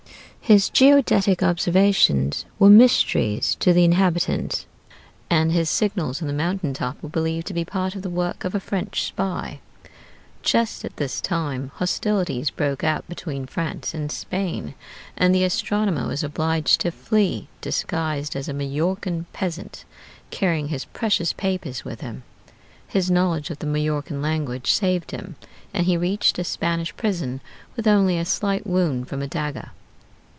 [0.43, 4.65] His geodetic observations were mysteries to the inhabitants,
[5.29, 8.43] and his signals on the mountain top were believed to be part of the work
[8.43, 9.61] of a French spy.
[10.43, 14.73] Just at this time hostilities broke out between France and Spain,
[15.15, 19.85] and the astronomer was obliged to flee disguised as a Majorcan peasant,
[20.31, 22.23] carrying his precious papers with him.
[22.89, 25.37] His knowledge of the Majorcan language saved him,
[25.73, 27.39] and he reached a Spanish prison
[27.77, 29.69] with only a slight wound from a dagger.